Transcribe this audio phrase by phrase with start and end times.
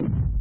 [0.00, 0.27] you.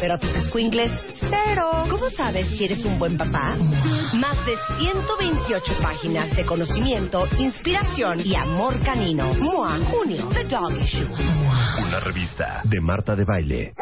[0.00, 0.90] pero tus squinkles,
[1.20, 1.86] cero.
[1.88, 3.56] ¿Cómo sabes si eres un buen papá?
[4.14, 9.34] Más de 128 páginas de conocimiento, inspiración y amor canino.
[9.34, 11.08] MOA, junio, The Dog Issue.
[11.86, 13.74] Una revista de Marta de Baile.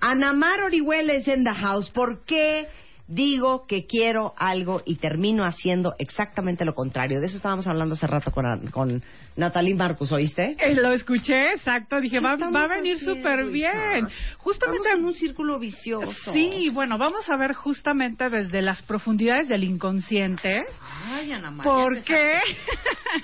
[0.00, 1.90] Anamar Orihuela es en the house.
[1.90, 2.68] ¿Por qué
[3.08, 7.20] digo que quiero algo y termino haciendo exactamente lo contrario?
[7.20, 9.02] De eso estábamos hablando hace rato con, con
[9.36, 10.56] Natalie Marcus, ¿oíste?
[10.58, 12.00] Eh, lo escuché, exacto.
[12.00, 14.08] Dije, va, va a venir súper bien.
[14.36, 16.32] Justamente Estamos en un círculo vicioso.
[16.32, 20.58] Sí, bueno, vamos a ver justamente desde las profundidades del inconsciente.
[21.06, 22.38] Ay, Ana María, ¿Por qué?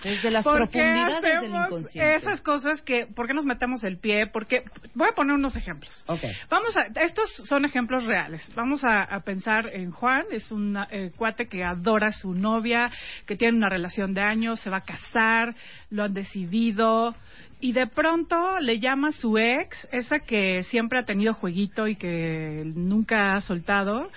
[0.03, 2.17] Desde las ¿Por qué profundidades del hacemos inconsciente.
[2.17, 4.27] Esas cosas que, ¿por qué nos metemos el pie?
[4.27, 6.05] Porque, voy a poner unos ejemplos.
[6.07, 6.23] Ok.
[6.49, 8.51] Vamos a, estos son ejemplos reales.
[8.55, 12.91] Vamos a, a pensar en Juan, es un eh, cuate que adora a su novia,
[13.27, 15.55] que tiene una relación de años, se va a casar,
[15.91, 17.15] lo han decidido,
[17.61, 21.97] y de pronto le llama a su ex, esa que siempre ha tenido jueguito y
[21.97, 24.11] que nunca ha soltado.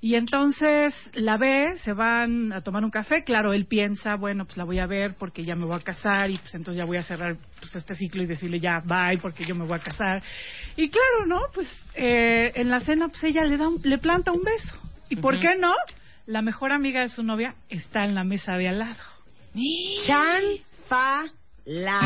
[0.00, 3.24] Y entonces la ve, se van a tomar un café.
[3.24, 6.30] Claro, él piensa, bueno, pues la voy a ver porque ya me voy a casar
[6.30, 9.44] y pues entonces ya voy a cerrar pues, este ciclo y decirle ya bye porque
[9.44, 10.22] yo me voy a casar.
[10.76, 11.40] Y claro, ¿no?
[11.52, 14.87] Pues eh, en la cena pues ella le da un- le planta un beso.
[15.08, 15.72] ¿Y por qué no?
[16.26, 18.96] La mejor amiga de su novia está en la mesa de al lado.
[20.06, 20.42] Chan,
[20.88, 21.22] fa,
[21.64, 22.00] la.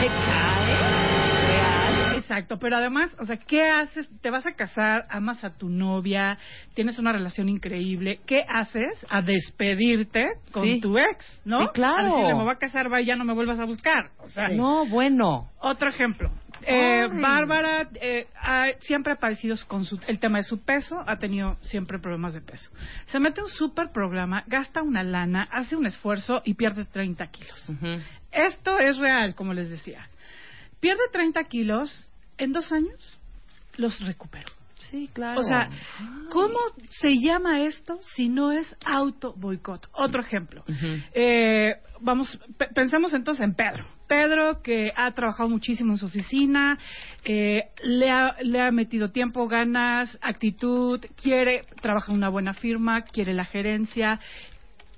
[0.00, 1.02] Se cae.
[1.46, 2.16] Real.
[2.16, 4.10] Exacto, pero además, o sea, ¿qué haces?
[4.20, 6.38] Te vas a casar, amas a tu novia,
[6.74, 8.20] tienes una relación increíble.
[8.26, 9.06] ¿Qué haces?
[9.08, 10.80] A despedirte con Sí.
[10.80, 11.60] tu ex, ¿no?
[11.60, 11.98] Sí, claro.
[11.98, 14.10] A decirle, me voy a casar, va y ya no me vuelvas a buscar.
[14.18, 15.50] O sea, No, bueno.
[15.60, 16.30] otro ejemplo.
[16.66, 17.08] Eh.
[17.20, 21.56] Bárbara eh, ha- siempre ha padecido con su- el tema de su peso, ha tenido
[21.60, 22.70] siempre problemas de peso.
[23.06, 27.26] Se mete a un super programa, gasta una lana, hace un esfuerzo y pierde 30
[27.28, 27.68] kilos.
[28.30, 30.08] Esto es real, como les decía.
[30.80, 32.08] Pierde 30 kilos,
[32.38, 33.18] en dos años
[33.76, 34.50] los recuperó.
[34.92, 35.40] Sí, claro.
[35.40, 35.70] O sea,
[36.30, 36.58] ¿cómo
[36.90, 39.88] se llama esto si no es auto boicot?
[39.94, 40.62] Otro ejemplo.
[41.14, 43.86] Eh, vamos, pe- pensemos entonces en Pedro.
[44.06, 46.78] Pedro, que ha trabajado muchísimo en su oficina,
[47.24, 53.00] eh, le, ha, le ha metido tiempo, ganas, actitud, quiere, trabaja en una buena firma,
[53.00, 54.20] quiere la gerencia,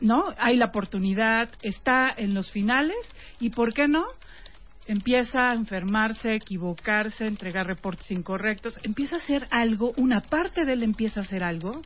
[0.00, 0.24] ¿no?
[0.38, 2.96] Hay la oportunidad, está en los finales,
[3.38, 4.04] y ¿por qué no?
[4.86, 10.82] Empieza a enfermarse, equivocarse, entregar reportes incorrectos, empieza a hacer algo, una parte de él
[10.82, 11.80] empieza a hacer algo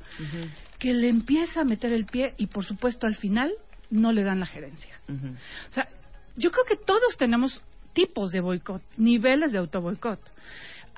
[0.78, 3.52] que le empieza a meter el pie y por supuesto al final
[3.90, 5.00] no le dan la gerencia.
[5.08, 5.88] O sea,
[6.36, 10.20] yo creo que todos tenemos tipos de boicot, niveles de autoboicot.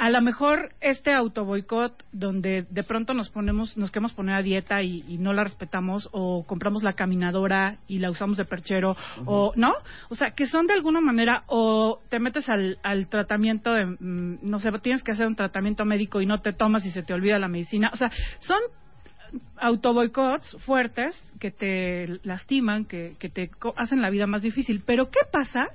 [0.01, 4.83] A lo mejor este autoboicot donde de pronto nos ponemos, nos queremos poner a dieta
[4.83, 8.97] y, y no la respetamos o compramos la caminadora y la usamos de perchero
[9.27, 9.75] o no,
[10.09, 14.39] o sea que son de alguna manera o te metes al, al tratamiento de, mm,
[14.41, 17.13] no sé, tienes que hacer un tratamiento médico y no te tomas y se te
[17.13, 18.59] olvida la medicina, o sea son
[19.59, 24.83] autoboicots fuertes que te lastiman, que, que te hacen la vida más difícil.
[24.87, 25.67] Pero ¿qué pasa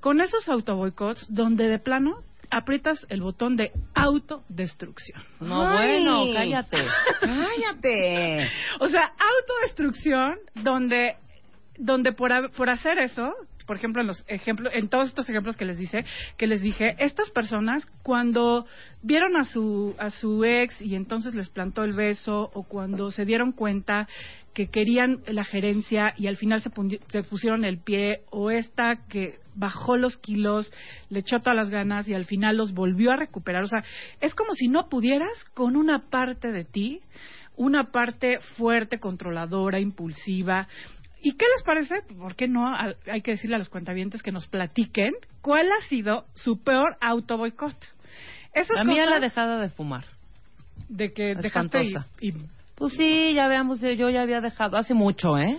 [0.00, 5.22] con esos autoboicots donde de plano aprietas el botón de autodestrucción?
[5.40, 6.04] No, Ay.
[6.04, 6.78] bueno, cállate.
[7.20, 8.50] Cállate.
[8.80, 11.16] O sea, autodestrucción donde
[11.78, 13.34] donde por, por hacer eso,
[13.66, 16.04] por ejemplo, en los ejemplos, en todos estos ejemplos que les dice,
[16.36, 18.66] que les dije, estas personas cuando
[19.02, 23.24] vieron a su a su ex y entonces les plantó el beso o cuando se
[23.24, 24.08] dieron cuenta
[24.56, 26.70] que querían la gerencia y al final se,
[27.08, 30.72] se pusieron el pie o esta que bajó los kilos,
[31.10, 33.62] le echó todas las ganas y al final los volvió a recuperar.
[33.64, 33.84] O sea,
[34.22, 37.00] es como si no pudieras con una parte de ti,
[37.54, 40.68] una parte fuerte, controladora, impulsiva.
[41.20, 42.00] ¿Y qué les parece?
[42.16, 42.74] ¿Por qué no?
[43.12, 45.12] Hay que decirle a los cuentavientes que nos platiquen
[45.42, 47.76] cuál ha sido su peor autoboicot.
[48.54, 50.06] esas La mía la dejada de fumar.
[50.88, 51.82] de que dejaste
[52.22, 52.32] y-
[52.76, 55.58] Pues sí, ya veamos, eh, yo ya había dejado, hace mucho, ¿eh?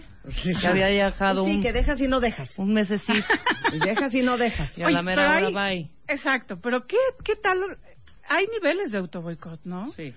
[0.62, 2.52] Ya había dejado sí, un, que dejas y no dejas.
[2.60, 3.26] un mesecito.
[3.82, 4.78] Dejas y no dejas.
[4.78, 5.54] Y a Oye, la mera hora, hay-
[5.84, 5.90] bye.
[6.08, 7.58] Exacto, pero ¿qué, qué tal?
[8.30, 9.90] Hay niveles de autoboicot, ¿no?
[9.94, 10.14] Sí.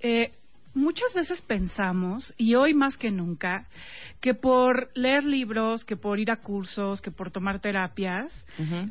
[0.00, 0.32] Eh,
[0.74, 3.66] muchas veces pensamos, y hoy más que nunca,
[4.20, 8.46] que por leer libros, que por ir a cursos, que por tomar terapias,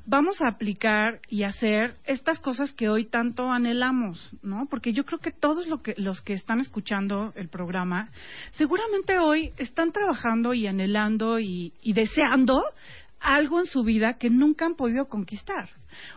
[0.05, 4.67] vamos a aplicar y hacer estas cosas que hoy tanto anhelamos, ¿no?
[4.69, 8.09] Porque yo creo que todos lo que, los que están escuchando el programa,
[8.51, 12.61] seguramente hoy están trabajando y anhelando y, y deseando
[13.21, 15.69] algo en su vida que nunca han podido conquistar.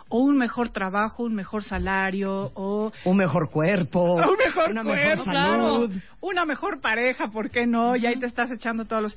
[0.08, 4.14] O un mejor trabajo, un mejor salario, o Un mejor cuerpo.
[4.14, 5.72] un mejor una cuerpo, mejor claro.
[5.72, 5.92] salud.
[6.20, 7.96] una mejor pareja, ¿por qué no?
[7.96, 9.16] Y ahí te estás echando todos los.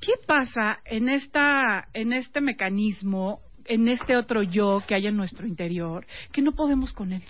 [0.00, 5.46] ¿Qué pasa en esta, en este mecanismo, en este otro yo que hay en nuestro
[5.46, 7.22] interior, que no podemos con él?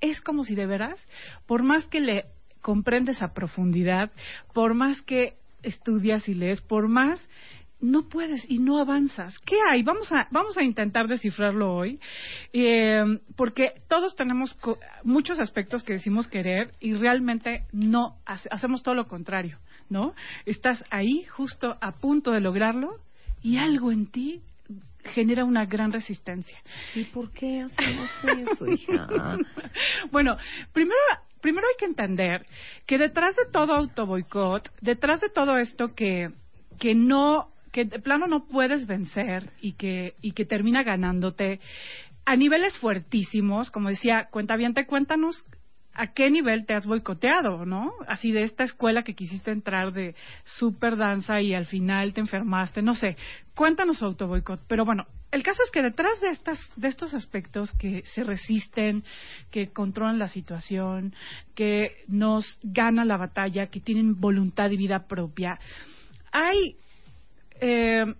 [0.00, 1.08] Es como si de veras,
[1.46, 2.24] por más que le
[2.60, 4.10] comprendes a profundidad,
[4.52, 7.28] por más que estudias y lees, por más
[7.82, 9.36] no puedes y no avanzas.
[9.44, 9.82] ¿Qué hay?
[9.82, 11.98] Vamos a, vamos a intentar descifrarlo hoy,
[12.52, 13.02] eh,
[13.36, 18.94] porque todos tenemos co- muchos aspectos que decimos querer y realmente no hace- hacemos todo
[18.94, 19.58] lo contrario,
[19.90, 20.14] ¿no?
[20.46, 23.00] Estás ahí justo a punto de lograrlo
[23.42, 24.40] y algo en ti
[25.04, 26.58] genera una gran resistencia.
[26.94, 28.08] ¿Y por qué hacemos
[28.52, 29.08] eso, hija?
[30.12, 30.36] Bueno,
[30.72, 31.00] primero,
[31.40, 32.46] primero hay que entender
[32.86, 36.30] que detrás de todo autoboicot, detrás de todo esto que,
[36.78, 41.60] que no, que de plano no puedes vencer y que, y que termina ganándote
[42.24, 45.44] a niveles fuertísimos, como decía, cuenta bien, te cuéntanos
[45.94, 47.92] a qué nivel te has boicoteado, ¿no?
[48.06, 50.14] Así de esta escuela que quisiste entrar de
[50.44, 53.16] super danza y al final te enfermaste, no sé.
[53.54, 54.62] Cuéntanos autoboicot.
[54.68, 59.04] Pero bueno, el caso es que detrás de estas, de estos aspectos que se resisten,
[59.50, 61.14] que controlan la situación,
[61.54, 65.58] que nos ganan la batalla, que tienen voluntad y vida propia,
[66.32, 66.76] hay
[67.60, 68.14] eh,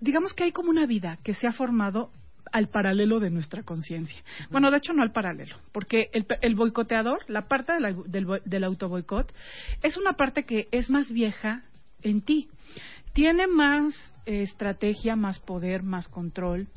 [0.00, 2.10] digamos que hay como una vida que se ha formado
[2.52, 4.22] al paralelo de nuestra conciencia.
[4.50, 8.26] Bueno, de hecho no al paralelo, porque el, el boicoteador, la parte de la- del,
[8.44, 9.32] del autoboicot,
[9.82, 11.62] es una parte que es más vieja
[12.02, 12.48] en ti.
[13.16, 13.94] Tiene más
[14.26, 16.68] eh, estrategia, más poder, más control.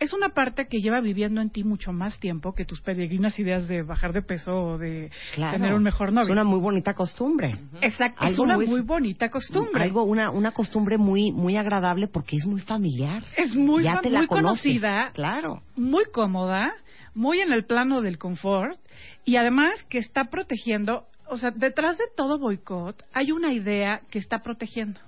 [0.00, 3.68] Es una parte que lleva viviendo en ti mucho más tiempo que tus peregrinas ideas
[3.68, 5.52] de bajar de peso o de Claro.
[5.58, 6.24] tener un mejor novio.
[6.24, 7.56] Es una muy bonita costumbre.
[7.82, 9.82] Exacto, es una muy- muy bonita costumbre.
[9.84, 13.22] Algo, una, una costumbre muy, muy agradable porque es muy familiar.
[13.36, 15.60] Es muy, ya te la muy conocida, Claro.
[15.76, 16.72] muy cómoda,
[17.14, 18.78] muy en el plano del confort
[19.26, 24.18] y además que está protegiendo, o sea, detrás de todo boicot hay una idea que
[24.18, 24.98] está protegiendo.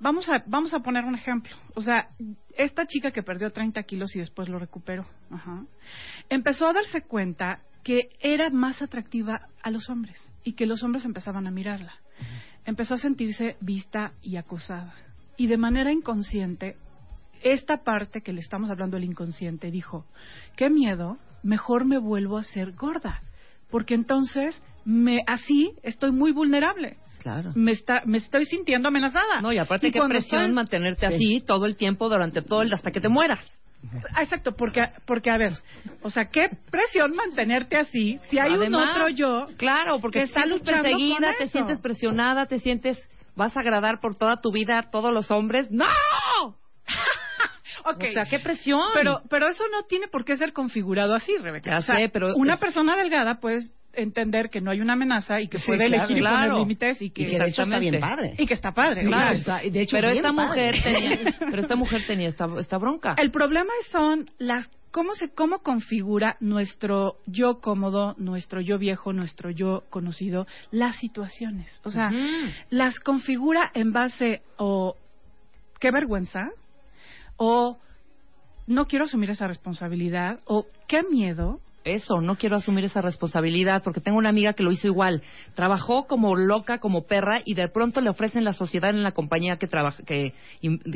[0.00, 1.54] Vamos a, vamos a poner un ejemplo.
[1.74, 2.08] O sea,
[2.56, 5.64] esta chica que perdió 30 kilos y después lo recuperó, ajá,
[6.28, 11.04] empezó a darse cuenta que era más atractiva a los hombres y que los hombres
[11.04, 11.94] empezaban a mirarla.
[12.64, 14.94] Empezó a sentirse vista y acosada.
[15.36, 16.76] Y de manera inconsciente
[17.42, 20.06] esta parte que le estamos hablando del inconsciente dijo,
[20.56, 23.22] qué miedo, mejor me vuelvo a ser gorda,
[23.70, 26.98] porque entonces me así estoy muy vulnerable.
[27.20, 27.52] Claro.
[27.54, 29.40] Me está me estoy sintiendo amenazada.
[29.40, 31.14] No, y aparte qué cuando presión estoy- mantenerte Sí.
[31.14, 33.44] así todo el tiempo durante todo el hasta que te mueras.
[34.14, 35.52] Ah, Exacto, porque porque a ver,
[36.02, 40.24] o sea, qué presión mantenerte así si hay un Además, otro yo Claro, porque que
[40.24, 42.98] te está sientes luchando perseguida, te sientes presionada, te sientes
[43.36, 45.70] vas a agradar por toda tu vida a todos los hombres.
[45.70, 45.86] ¡No!
[47.86, 48.04] Ok.
[48.10, 48.82] O sea, qué presión.
[48.92, 51.70] Pero, pero eso no tiene por qué ser configurado así, Rebeca.
[51.70, 53.60] Ya O sea, sé, pero una es- persona delgada puede
[53.92, 56.36] entender que no hay una amenaza y que Sí, puede claro, elegir y claro.
[56.52, 58.34] poner límites y que, Y que de hecho está bien padre.
[58.38, 59.00] y que está padre.
[59.02, 59.36] Claro, claro.
[59.36, 60.48] está- de hecho, pero bien esta padre.
[60.72, 61.18] mujer tenía,
[61.50, 63.14] pero esta mujer tenía esta, esta bronca.
[63.18, 69.50] El problema son las cómo se cómo configura nuestro yo cómodo, nuestro yo viejo, nuestro
[69.50, 71.80] yo conocido, las situaciones.
[71.84, 72.10] O sea,
[72.70, 74.96] las configura en base o
[75.78, 76.50] qué vergüenza
[77.36, 77.78] o
[78.66, 81.60] no quiero asumir esa responsabilidad o qué miedo
[81.94, 85.22] Eso, no quiero asumir esa responsabilidad porque tengo una amiga que lo hizo igual.
[85.54, 89.56] Trabajó como loca, como perra y de pronto le ofrecen la sociedad en la compañía
[89.56, 90.34] que, trabaja, que,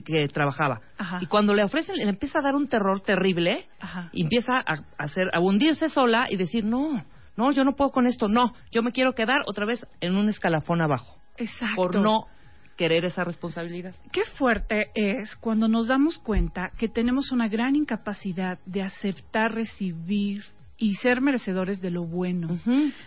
[0.04, 0.80] que trabajaba.
[0.98, 1.18] Ajá.
[1.20, 4.10] Y cuando le ofrecen, le empieza a dar un terror terrible Ajá.
[4.12, 7.04] y empieza a, a hacer, a hundirse sola y decir, no,
[7.36, 10.28] no, yo no puedo con esto, no, yo me quiero quedar otra vez en un
[10.28, 11.76] escalafón abajo Exacto.
[11.76, 12.26] por no
[12.76, 13.94] querer esa responsabilidad.
[14.12, 20.44] Qué fuerte es cuando nos damos cuenta que tenemos una gran incapacidad de aceptar, recibir
[20.76, 22.58] y ser merecedores de lo bueno,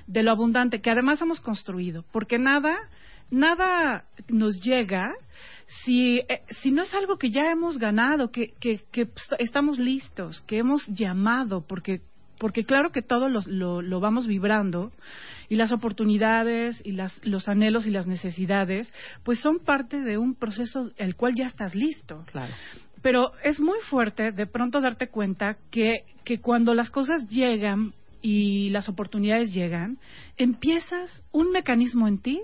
[0.07, 2.77] de lo abundante que además hemos construido, porque nada
[3.29, 5.13] nada nos llega
[5.83, 9.09] si eh, si no es algo que ya hemos ganado, que que, que
[9.39, 12.01] estamos listos, que hemos llamado porque
[12.37, 14.91] porque claro que todo lo, lo vamos vibrando
[15.49, 18.91] y las oportunidades y las, los anhelos y las necesidades,
[19.23, 22.23] pues son parte de un proceso el cual ya estás listo.
[22.31, 22.53] Claro.
[23.07, 28.69] Pero es muy fuerte de pronto darte cuenta que, que cuando las cosas llegan y
[28.71, 29.97] las oportunidades llegan,
[30.35, 32.41] empiezas un mecanismo en ti,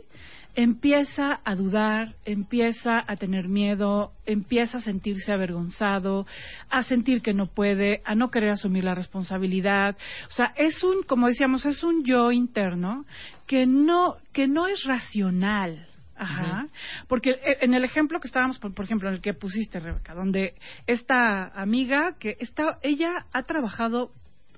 [0.56, 6.26] empieza a dudar, empieza a tener miedo, empieza a sentirse avergonzado,
[6.70, 9.98] a sentir que no puede, a no querer asumir la responsabilidad.
[10.30, 13.04] O sea, es un, como decíamos, es un yo interno
[13.48, 15.90] que no, que no es racional.
[16.24, 16.68] Ajá.
[17.08, 20.14] Porque eh, en el ejemplo que estábamos, por, por ejemplo, en el que pusiste, Rebeca,
[20.14, 20.56] donde
[20.88, 24.12] esta amiga que está, ella ha trabajado,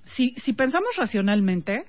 [0.04, 1.84] si, si pensamos racionalmente,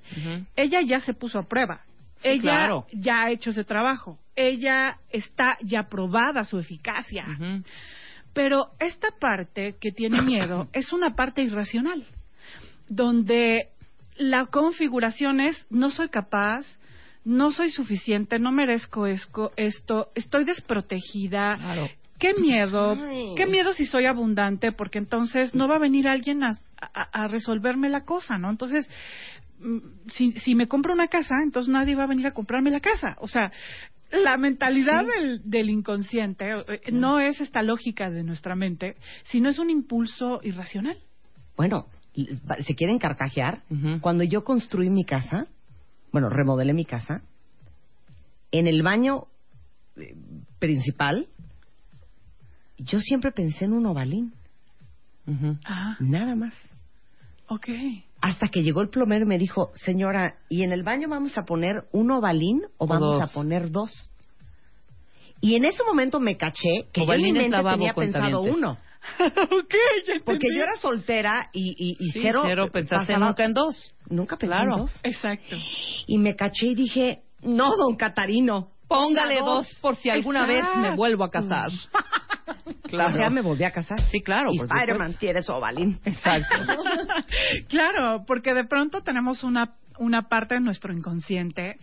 [0.56, 1.82] ella ya se puso a prueba.
[2.18, 2.88] Sí, ella claro.
[2.92, 4.20] ya ha hecho ese trabajo.
[4.36, 7.26] Ella está ya probada su eficacia.
[8.34, 12.06] Pero esta parte que tiene miedo es una parte irracional,
[12.88, 13.70] donde
[14.16, 16.66] la configuración es no soy capaz,
[17.28, 19.52] no soy suficiente, no merezco esto,
[20.16, 21.56] estoy desprotegida.
[21.58, 21.90] Claro.
[22.18, 23.34] Qué miedo, Ay.
[23.36, 27.28] qué miedo si soy abundante, porque entonces no va a venir alguien a, a- a
[27.28, 28.50] resolverme la cosa, ¿no?
[28.50, 28.90] Entonces,
[29.60, 29.78] mm,
[30.10, 33.18] si, si me compro una casa, entonces nadie va a venir a comprarme la casa.
[33.20, 33.52] O sea,
[34.10, 39.60] la mentalidad del, del inconsciente eh, no es esta lógica de nuestra mente, sino es
[39.60, 40.98] un impulso irracional.
[41.58, 41.88] Bueno,
[42.62, 43.64] ¿se quieren carcajear?
[44.02, 45.48] Cuando yo construí mi casa,
[46.12, 47.22] bueno, remodelé mi casa,
[48.52, 49.26] en el baño
[49.98, 50.16] eh,
[50.60, 51.28] principal,
[52.78, 54.34] yo siempre pensé en un ovalín.
[55.66, 56.54] Ah, nada más.
[57.50, 57.68] ok.
[58.22, 61.44] Hasta que llegó el plomero y me dijo, señora, ¿y en el baño vamos a
[61.46, 63.22] poner un ovalín o O vamos dos.
[63.30, 63.92] a poner dos?
[65.42, 68.72] Y en ese momento me caché que yo en mi mente lavabo, tenía pensado uno.
[69.20, 69.74] ok,
[70.08, 73.54] ya Porque yo era soltera y, y, y Sí, cero, cero pensaste pasaba- nunca en
[73.54, 73.94] dos.
[74.10, 74.74] Nunca Claro.
[74.74, 75.00] en dos.
[75.04, 75.56] Exacto.
[76.08, 78.70] Y me caché y dije, no, don Catarino.
[78.88, 81.70] Póngale dos por si alguna vez me vuelvo a casar.
[82.84, 83.20] Claro.
[83.20, 84.00] Ya me volví a casar.
[84.10, 86.00] Sí, claro, Y Spider-Man tiene su ovalín.
[86.06, 86.56] Exacto.
[87.68, 91.78] claro, porque de pronto tenemos una, una parte de nuestro inconsciente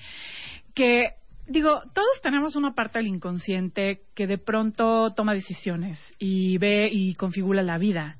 [0.75, 1.11] que,
[1.47, 7.15] digo, todos tenemos una parte del inconsciente que de pronto toma decisiones y ve y
[7.15, 8.17] configura la vida.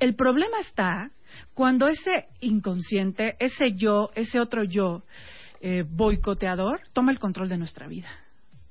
[0.00, 1.10] El problema está
[1.54, 5.02] cuando ese inconsciente, ese yo, ese otro yo,
[5.60, 8.08] eh, boicoteador, toma el control de nuestra vida.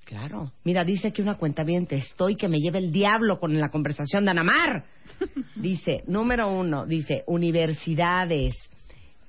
[0.06, 0.52] Claro.
[0.64, 4.26] Mira, dice aquí una cuenta bien, estoy que me lleve el diablo con la conversación
[4.26, 4.84] de Anamar.
[5.56, 8.56] Dice, número uno, dice, universidades,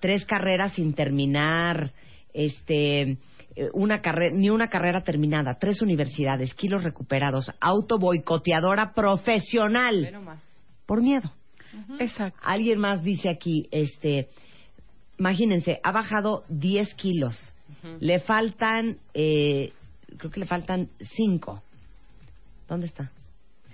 [0.01, 1.93] tres carreras sin terminar,
[2.33, 3.19] este,
[3.55, 10.39] eh, una carrera, ni una carrera terminada, tres universidades, kilos recuperados, auto boicoteadora profesional.
[10.87, 11.31] Por miedo.
[11.99, 12.39] Exacto.
[12.43, 14.29] Alguien más dice aquí, este,
[15.19, 17.55] imagínense, ha bajado 10 kilos.
[18.01, 19.73] Le faltan, eh,
[20.19, 21.63] creo que le faltan 5.
[22.69, 23.11] ¿Dónde está?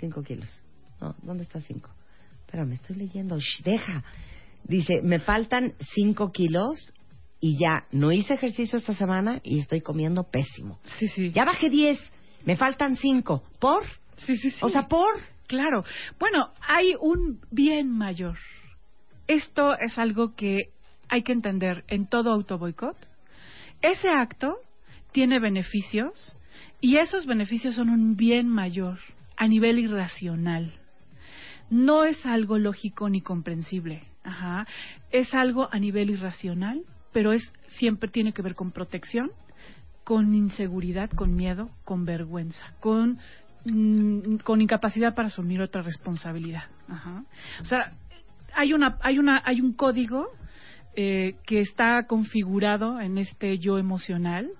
[0.00, 0.62] 5 kilos.
[1.00, 1.90] No, ¿dónde está 5?
[2.46, 3.38] Espérame, estoy leyendo.
[3.38, 4.04] Shh, deja.
[4.64, 6.92] Dice, me faltan 5 kilos
[7.40, 10.78] y ya no hice ejercicio esta semana y estoy comiendo pésimo.
[10.98, 11.30] Sí, sí.
[11.30, 11.98] Ya bajé 10,
[12.44, 13.42] me faltan 5.
[13.58, 13.84] ¿Por?
[14.16, 14.58] Sí, sí, sí.
[14.60, 15.20] O sea, ¿por?
[15.48, 15.82] Claro.
[16.20, 18.36] Bueno, hay un bien mayor.
[19.26, 20.70] Esto es algo que
[21.08, 22.96] hay que entender en todo autoboicot.
[23.80, 24.58] Ese acto
[25.10, 26.36] tiene beneficios
[26.80, 28.98] y esos beneficios son un bien mayor
[29.36, 30.74] a nivel irracional.
[31.70, 34.04] No es algo lógico ni comprensible.
[34.24, 34.66] Ajá.
[35.10, 39.30] Es algo a nivel irracional, pero es siempre tiene que ver con protección,
[40.04, 43.18] con inseguridad, con miedo, con vergüenza, con
[43.64, 46.64] mm, con incapacidad para asumir otra responsabilidad.
[46.88, 47.24] Ajá.
[47.60, 47.92] O sea,
[48.54, 50.28] hay una hay una hay un código
[50.94, 54.50] eh, que está configurado en este yo emocional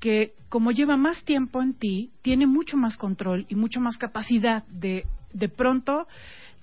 [0.00, 4.64] que como lleva más tiempo en ti tiene mucho más control y mucho más capacidad
[4.68, 6.06] de de pronto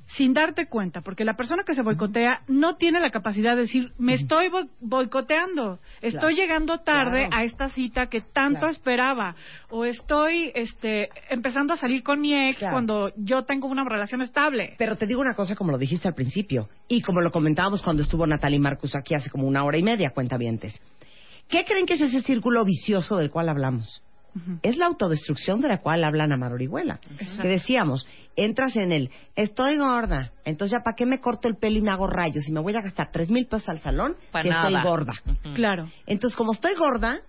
[0.05, 3.93] sin darte cuenta, porque la persona que se boicotea no tiene la capacidad de decir,
[3.97, 6.35] me estoy bo- boicoteando, estoy Claro.
[6.35, 7.35] llegando tarde Claro.
[7.41, 8.71] a esta cita que tanto Claro.
[8.71, 9.35] esperaba,
[9.69, 14.75] o estoy este, empezando a salir con mi ex cuando yo tengo una relación estable.
[14.77, 18.03] Pero te digo una cosa como lo dijiste al principio y como lo comentábamos cuando
[18.03, 20.79] estuvo Natalie Marcus aquí hace como una hora y media, cuentavientes.
[21.49, 24.03] ¿Qué creen que es ese círculo vicioso del cual hablamos?
[24.61, 26.99] Es la autodestrucción de la cual habla Ana Mar Orihuela.
[27.19, 27.43] Exacto.
[27.43, 31.77] Que decíamos, entras en el, estoy gorda, entonces ya para qué me corto el pelo
[31.77, 34.41] y me hago rayos y me voy a gastar tres mil pesos al salón Pa'
[34.41, 35.13] si estoy gorda.
[35.53, 35.89] Claro.
[36.07, 37.21] Entonces, como estoy gorda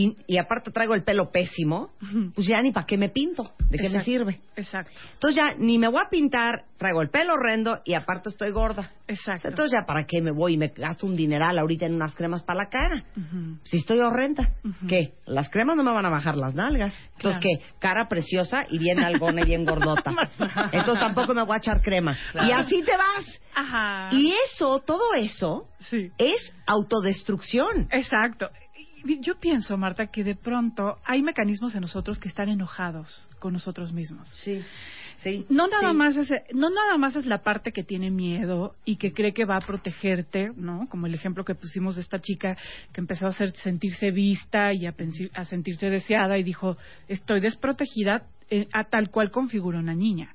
[0.00, 1.90] y, y aparte traigo el pelo pésimo,
[2.34, 4.04] pues ya ni para qué me pinto, ¿de qué me Exacto.
[4.04, 4.40] sirve?
[4.56, 8.50] Exacto, Entonces ya ni me voy a pintar, traigo el pelo horrendo y aparte estoy
[8.50, 8.92] gorda.
[9.06, 9.48] exacto.
[9.48, 12.42] Entonces ya para qué me voy y me gasto un dineral ahorita en unas cremas
[12.44, 13.04] para la cara.
[13.16, 13.58] Ujú.
[13.64, 14.86] Si estoy horrenda, Ujú.
[14.88, 15.14] ¿qué?
[15.26, 16.92] Las cremas no me van a bajar las nalgas.
[17.16, 17.58] Entonces, Claro.
[17.60, 17.78] ¿qué?
[17.80, 20.12] Cara preciosa y bien algona y bien gordota.
[20.72, 22.16] Entonces tampoco me voy a echar crema.
[22.32, 22.48] Claro.
[22.48, 23.40] Y así te vas.
[23.54, 24.10] Ajá.
[24.12, 26.10] Y eso, todo eso, Sí.
[26.18, 27.88] es autodestrucción.
[27.90, 28.48] Exacto.
[29.20, 33.92] Yo pienso, Marta, que de pronto hay mecanismos en nosotros que están enojados con nosotros
[33.92, 34.28] mismos.
[34.42, 34.62] Sí,
[35.16, 35.46] sí.
[35.48, 35.96] No nada sí.
[35.96, 39.44] más es no nada más es la parte que tiene miedo y que cree que
[39.44, 40.88] va a protegerte, ¿no?
[40.88, 42.56] Como el ejemplo que pusimos de esta chica
[42.92, 46.76] que empezó a hacer, sentirse vista y a sentirse deseada y dijo
[47.08, 50.34] estoy desprotegida eh, a tal cual configura una niña.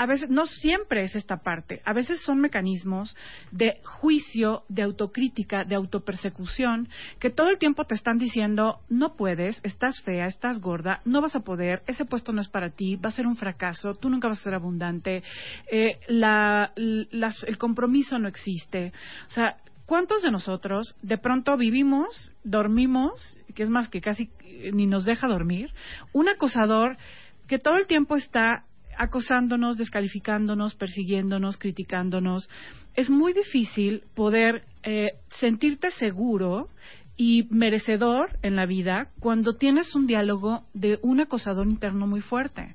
[0.00, 3.14] A veces no siempre es esta parte, a veces son mecanismos
[3.50, 6.88] de juicio, de autocrítica, de autopersecución,
[7.18, 11.36] que todo el tiempo te están diciendo, no puedes, estás fea, estás gorda, no vas
[11.36, 14.28] a poder, ese puesto no es para ti, va a ser un fracaso, tú nunca
[14.28, 15.22] vas a ser abundante,
[15.70, 18.94] eh, la- el compromiso no existe.
[19.28, 24.70] O sea, ¿cuántos de nosotros de pronto vivimos, dormimos, que es más que casi eh,
[24.72, 25.70] ni nos deja dormir,
[26.14, 26.96] un acosador
[27.46, 28.64] que todo el tiempo está
[29.00, 32.50] acosándonos, descalificándonos, persiguiéndonos, criticándonos.
[32.94, 36.68] Es muy difícil poder eh, sentirte seguro
[37.16, 42.74] y merecedor en la vida cuando tienes un diálogo de un acosador interno muy fuerte.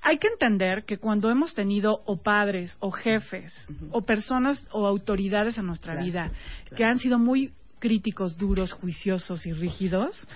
[0.00, 3.52] Hay que entender que cuando hemos tenido o padres o jefes
[3.90, 6.30] o personas o autoridades en nuestra Claro, vida
[6.74, 10.26] que han sido muy críticos, duros, juiciosos y rígidos,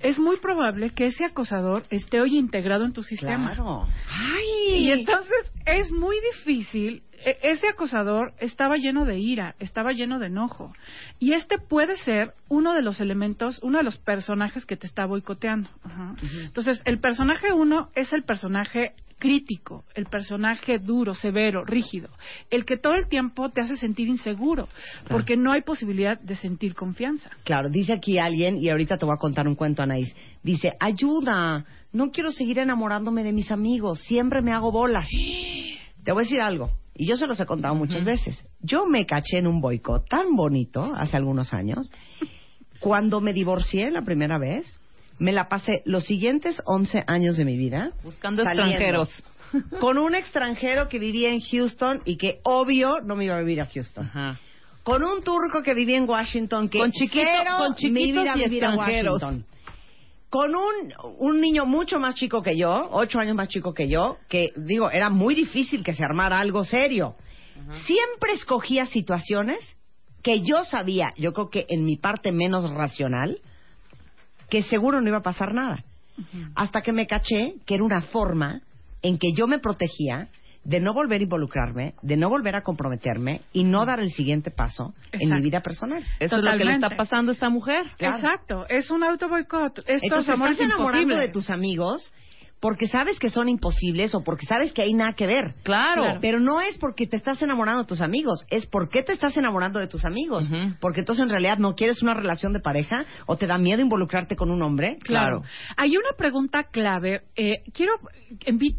[0.00, 3.54] es muy probable que ese acosador esté hoy integrado en tu sistema.
[3.54, 3.86] Claro.
[4.10, 4.84] ¡Ay!
[4.84, 7.02] Y entonces es muy difícil.
[7.24, 10.72] e- Ese acosador estaba lleno de ira, estaba lleno de enojo.
[11.18, 15.06] Y este puede ser uno de los elementos, uno de los personajes que te está
[15.06, 15.70] boicoteando.
[15.82, 16.14] Ajá.
[16.42, 22.08] Entonces, el personaje uno es el personaje crítico, el personaje duro, severo, rígido,
[22.50, 24.68] el que todo el tiempo te hace sentir inseguro,
[25.08, 27.30] porque no hay posibilidad de sentir confianza.
[27.44, 30.14] Claro, dice aquí alguien, y ahorita te voy a contar un cuento, Anaís.
[30.42, 35.08] Dice, ayuda, no quiero seguir enamorándome de mis amigos, siempre me hago bolas.
[36.04, 38.46] Te voy a decir algo, y yo se los he contado muchas veces.
[38.60, 41.90] Yo me caché en un boicot tan bonito hace algunos años.
[42.78, 44.78] Cuando me divorcié la primera vez,
[45.18, 49.24] me la pasé los siguientes 11 años de mi vida Buscando saliendo extranjeros.
[49.80, 53.60] Con un extranjero que vivía en Houston y que obvio no me iba a vivir
[53.60, 54.40] a Houston Ajá.
[54.82, 57.24] con un turco que vivía en Washington que Con chiquito-
[57.58, 58.74] con me iba a vivir a.
[58.76, 59.44] Washington.
[60.28, 64.18] Con un, un niño mucho más chico que yo, ocho años más chico que yo,
[64.28, 67.14] que digo, era muy difícil que se armara algo serio.
[67.86, 69.58] Siempre escogía situaciones
[70.22, 73.38] que yo sabía, yo creo que en mi parte menos racional,
[74.48, 75.84] que seguro no iba a pasar nada.
[76.54, 78.60] Hasta que me caché que era una forma
[79.02, 80.28] en que yo me protegía
[80.64, 84.50] de no volver a involucrarme, de no volver a comprometerme y no dar el siguiente
[84.50, 86.02] paso en mi vida personal.
[86.18, 87.86] Eso es lo que le está pasando a esta mujer.
[87.98, 88.16] Claro.
[88.16, 89.78] Exacto, es un auto boicot.
[89.78, 91.26] Esto es Entonces amor estás es enamorando imposible.
[91.26, 92.12] de tus amigos
[92.60, 95.54] porque sabes que son imposibles o porque sabes que hay nada que ver.
[95.62, 96.02] Claro.
[96.02, 96.18] Claro.
[96.20, 99.78] Pero no es porque te estás enamorando de tus amigos, es porque te estás enamorando
[99.78, 100.50] de tus amigos.
[100.80, 104.36] Porque entonces en realidad no quieres una relación de pareja o te da miedo involucrarte
[104.36, 104.98] con un hombre.
[105.02, 105.42] Claro.
[105.76, 107.22] Hay una pregunta clave.
[107.36, 107.92] Eh, quiero,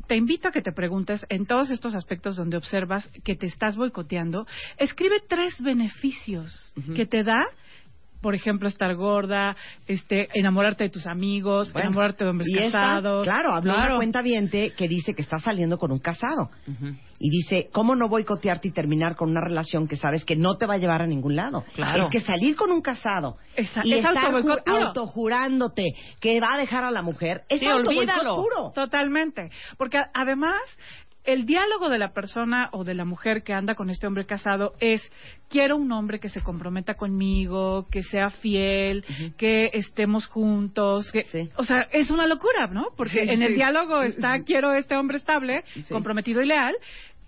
[0.07, 3.77] te invito a que te preguntes en todos estos aspectos donde observas que te estás
[3.77, 4.45] boicoteando.
[4.77, 7.39] Escribe tres beneficios que te da.
[8.21, 9.55] Por ejemplo, estar gorda,
[9.87, 13.23] este, enamorarte de tus amigos, Bueno, enamorarte de hombres y esta, casados.
[13.23, 16.49] claro, habló una cuenta viente que dice que está saliendo con un casado.
[17.19, 20.67] Y dice, ¿cómo no boicotearte y terminar con una relación que sabes que no te
[20.67, 21.63] va a llevar a ningún lado?
[21.73, 22.03] Claro.
[22.05, 24.17] Es que salir con un casado Esa- y es estar
[24.65, 28.35] autojurándote que va a dejar a la mujer, es Sí, olvídalo.
[28.35, 28.71] puro.
[28.73, 29.49] Totalmente.
[29.77, 30.61] Porque además,
[31.27, 34.73] el diálogo de la persona o de la mujer que anda con este hombre casado
[34.79, 35.01] es,
[35.49, 39.03] quiero un hombre que se comprometa conmigo, que sea fiel,
[39.37, 41.11] que estemos juntos.
[41.11, 41.49] Que, Sí.
[41.57, 42.87] O sea, es una locura, ¿no?
[42.95, 46.75] Porque Sí, en el diálogo está, quiero este hombre estable, comprometido y leal,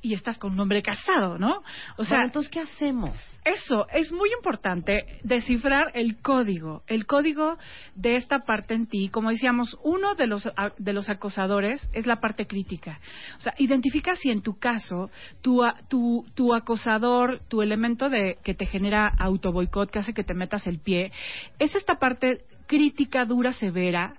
[0.02, 1.62] y estás con un hombre casado, ¿no?
[1.98, 3.20] O sea, Bueno, entonces, ¿qué hacemos?
[3.44, 7.58] eso es muy importante descifrar el código, el código
[7.96, 9.10] de esta parte en ti.
[9.10, 13.00] Como decíamos, uno de los de los acosadores es la parte crítica.
[13.38, 15.10] O sea, identifica si en tu caso
[15.42, 20.34] tu tu, tu acosador, tu elemento de que te genera autoboicot, que hace que te
[20.34, 21.12] metas el pie,
[21.60, 24.14] es esta parte crítica, dura, severa,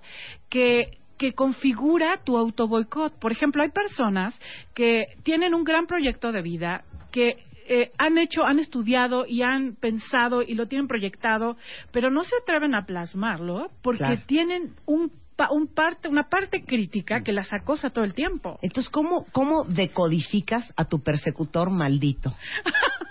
[0.49, 3.19] que que configura tu autoboicot.
[3.19, 4.41] Por ejemplo, hay personas
[4.73, 9.75] que tienen un gran proyecto de vida, que eh, han hecho, han estudiado y han
[9.75, 11.57] pensado y lo tienen proyectado,
[11.91, 14.21] pero no se atreven a plasmarlo porque Claro.
[14.25, 15.11] tienen un,
[15.51, 18.57] un parte, una parte crítica que las acosa todo el tiempo.
[18.63, 22.33] Entonces, ¿cómo, ¿cómo decodificas a tu persecutor maldito?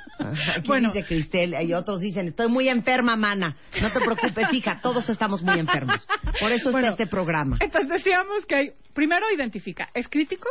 [0.57, 0.93] Aquí Bueno.
[0.93, 3.57] dice Cristel y otros dicen, estoy muy enferma, mana.
[3.81, 6.07] No te preocupes, hija, todos estamos muy enfermos.
[6.41, 7.57] Por eso Bueno, está este programa.
[7.61, 10.49] Entonces decíamos que hay- primero identifica, ¿es crítico?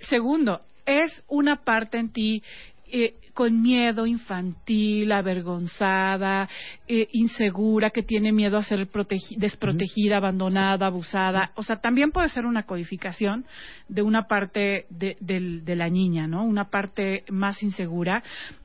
[0.00, 2.42] Segundo, es una parte en ti
[2.90, 6.48] eh, con miedo infantil, avergonzada,
[6.86, 11.50] eh, insegura, que tiene miedo a ser protegi- desprotegida, abandonada, abusada.
[11.56, 13.44] O sea, también puede ser una codificación
[13.88, 16.44] de una parte de, del- de la niña, ¿no?
[16.44, 18.22] Una parte más insegura.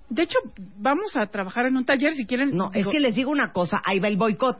[0.09, 0.37] De hecho,
[0.77, 2.55] vamos a trabajar en un taller, si quieren.
[2.55, 4.57] No, es que les digo una cosa, ahí va el boicot.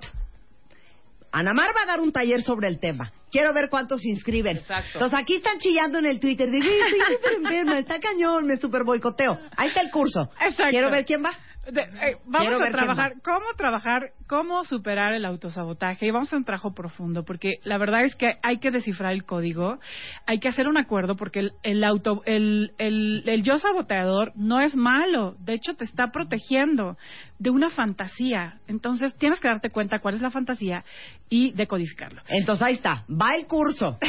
[1.32, 3.12] Anamar va a dar un taller sobre el tema.
[3.32, 4.58] Quiero ver cuántos se inscriben.
[4.58, 4.90] Exacto.
[4.94, 6.50] Entonces aquí están chillando en el Twitter.
[6.50, 9.38] Digo, "Ay, estoy súper enferma, está cañón, me super boicoteo.
[9.56, 10.32] Ahí está el curso.
[10.42, 10.72] Exacto.
[10.72, 11.32] Quiero ver quién va.
[11.72, 16.38] De- eh, vamos Quiero a trabajar cómo trabajar, cómo superar el autosabotaje y vamos a
[16.38, 19.80] un trabajo profundo porque la verdad es que hay que descifrar el código,
[20.26, 24.60] hay que hacer un acuerdo porque el, el auto, el, el, el yo saboteador no
[24.60, 26.98] es malo, de hecho te está protegiendo
[27.38, 30.84] de una fantasía, entonces tienes que darte cuenta cuál es la fantasía
[31.30, 32.22] y decodificarlo.
[32.28, 33.98] Entonces ahí está, va el curso.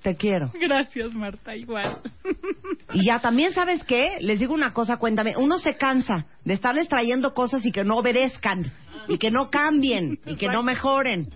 [0.02, 0.52] Te quiero.
[0.54, 1.97] Gracias, Marta, igual.
[2.91, 4.17] Y ya también, ¿sabes qué?
[4.19, 5.38] Les digo una cosa, cuéntame.
[5.38, 8.71] Uno se cansa de estarles trayendo cosas y que no obedezcan,
[9.08, 11.30] y que no cambien, y que no mejoren.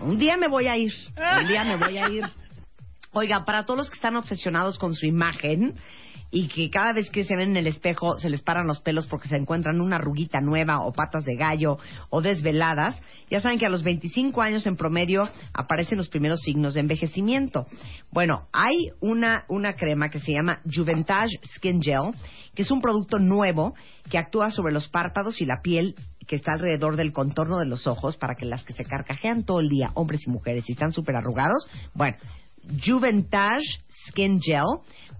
[0.00, 0.92] Un día me voy a ir.
[1.16, 2.24] Un día me voy a ir.
[3.16, 5.76] Oiga, para todos los que están obsesionados con su imagen
[6.32, 9.06] y que cada vez que se ven en el espejo se les paran los pelos
[9.06, 11.78] porque se encuentran una arruguita nueva o patas de gallo
[12.10, 13.00] o desveladas,
[13.30, 17.68] ya saben que a los 25 años en promedio aparecen los primeros signos de envejecimiento.
[18.10, 22.10] Bueno, hay una, una crema que se llama Juventage Skin Gel,
[22.52, 23.74] que es un producto nuevo
[24.10, 25.94] que actúa sobre los párpados y la piel
[26.26, 29.60] que está alrededor del contorno de los ojos para que las que se carcajean todo
[29.60, 32.16] el día, hombres y mujeres, y están súper arrugados, bueno,
[32.84, 34.64] Juventage Skin Gel,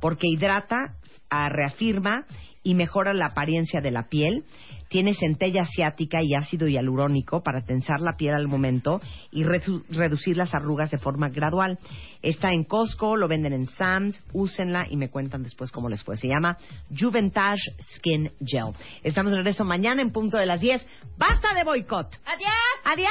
[0.01, 0.95] porque hidrata,
[1.31, 2.25] ah, reafirma
[2.63, 4.45] y mejora la apariencia de la piel.
[4.89, 9.01] Tiene centella asiática y ácido hialurónico para tensar la piel al momento
[9.33, 11.79] y redu- reducir las arrugas de forma gradual.
[12.23, 16.17] Está en Costco, lo venden en Sam's, úsenla y me cuentan después cómo les fue.
[16.17, 16.59] Se llama
[16.97, 18.73] Juventage Skin Gel.
[19.03, 20.87] Estamos de regreso mañana en punto de las 10.
[21.19, 22.15] ¡Basta de boicot!
[22.25, 22.53] ¡Adiós!
[22.85, 23.11] ¡Adiós!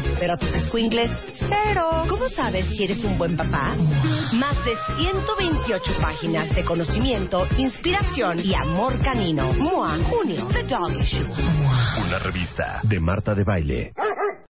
[0.19, 2.05] pero tus squinkles, cero.
[2.09, 3.75] ¿Cómo sabes si eres un buen papá?
[4.33, 9.53] Más de 128 páginas de conocimiento, inspiración y amor canino.
[9.53, 11.27] MOA, junio, The Dog Issue.
[12.05, 13.93] Una revista de Marta de Baile.